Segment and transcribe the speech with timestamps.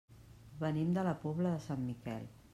[0.63, 2.29] Venim de la Pobla de Sant Miquel.